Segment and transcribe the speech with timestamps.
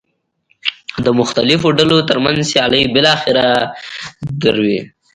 [1.05, 3.45] د مختلفو ډلو ترمنځ سیالۍ بالاخره
[4.41, 4.79] دروي.